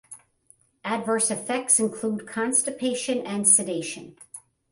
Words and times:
Adverse 0.83 1.29
effects 1.29 1.79
include 1.79 2.25
constipation 2.25 3.19
and 3.21 3.47
sedation. 3.47 4.17